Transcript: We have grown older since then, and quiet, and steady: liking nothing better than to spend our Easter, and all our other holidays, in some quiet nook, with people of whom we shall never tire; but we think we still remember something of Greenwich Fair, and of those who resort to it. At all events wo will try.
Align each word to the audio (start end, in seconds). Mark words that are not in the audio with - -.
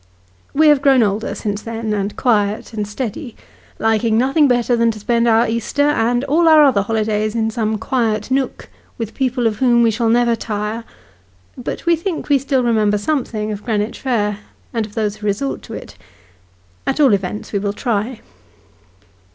We 0.51 0.69
have 0.69 0.81
grown 0.81 1.03
older 1.03 1.35
since 1.35 1.61
then, 1.61 1.93
and 1.93 2.15
quiet, 2.17 2.73
and 2.73 2.87
steady: 2.87 3.35
liking 3.77 4.17
nothing 4.17 4.47
better 4.47 4.75
than 4.75 4.89
to 4.89 4.99
spend 4.99 5.27
our 5.27 5.47
Easter, 5.47 5.83
and 5.89 6.23
all 6.23 6.47
our 6.47 6.63
other 6.63 6.81
holidays, 6.81 7.35
in 7.35 7.51
some 7.51 7.77
quiet 7.77 8.31
nook, 8.31 8.67
with 8.97 9.13
people 9.13 9.45
of 9.45 9.59
whom 9.59 9.83
we 9.83 9.91
shall 9.91 10.09
never 10.09 10.35
tire; 10.35 10.85
but 11.55 11.85
we 11.85 11.95
think 11.95 12.29
we 12.29 12.39
still 12.39 12.63
remember 12.63 12.97
something 12.97 13.51
of 13.51 13.63
Greenwich 13.63 13.99
Fair, 13.99 14.39
and 14.73 14.87
of 14.87 14.95
those 14.95 15.17
who 15.17 15.27
resort 15.27 15.61
to 15.61 15.75
it. 15.75 15.97
At 16.87 16.99
all 16.99 17.13
events 17.13 17.53
wo 17.53 17.59
will 17.59 17.71
try. 17.73 18.21